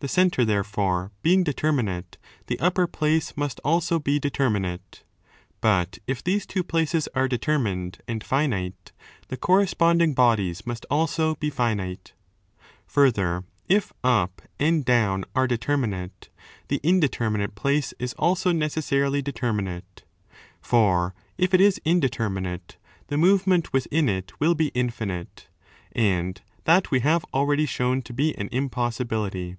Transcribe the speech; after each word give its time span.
The 0.00 0.08
centre, 0.08 0.44
therefore, 0.44 1.12
being 1.22 1.44
determinate, 1.44 2.18
the 2.46 2.60
upper 2.60 2.86
place 2.86 3.38
must 3.38 3.58
also 3.64 3.98
be 3.98 4.18
determinate. 4.18 5.02
But 5.62 5.98
if 6.06 6.22
these 6.22 6.44
two 6.46 6.62
places 6.62 7.08
are 7.14 7.26
determined 7.26 8.00
1s 8.02 8.04
and 8.08 8.22
finite, 8.22 8.92
the 9.28 9.38
corresponding 9.38 10.12
bodies 10.12 10.66
must 10.66 10.84
also 10.90 11.36
be 11.36 11.48
finite. 11.48 12.12
Further, 12.88 13.44
if 13.66 13.94
up 14.04 14.42
and 14.60 14.84
down 14.84 15.24
are 15.34 15.46
determinate, 15.46 16.28
the 16.68 16.80
intermediate 16.82 17.54
place 17.54 17.94
is 17.98 18.12
also 18.18 18.52
necessarily 18.52 19.22
determinate. 19.22 20.04
For, 20.60 21.14
if 21.38 21.54
it 21.54 21.62
is 21.62 21.80
indeter 21.82 22.28
minate, 22.28 22.76
the 23.06 23.16
movement 23.16 23.72
within 23.72 24.10
it 24.10 24.38
will 24.38 24.54
be 24.54 24.68
infinite?; 24.74 25.48
and 25.92 26.38
that 26.64 26.90
we 26.90 27.00
have 27.00 27.24
already 27.32 27.64
shown 27.64 28.02
to 28.02 28.12
be 28.12 28.36
an 28.36 28.50
impossibility. 28.52 29.56